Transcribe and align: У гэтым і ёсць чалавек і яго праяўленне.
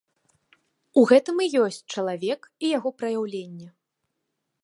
У 1.01 1.03
гэтым 1.11 1.35
і 1.45 1.49
ёсць 1.65 1.77
чалавек 1.95 2.41
і 2.53 2.65
яго 2.77 2.89
праяўленне. 3.01 3.67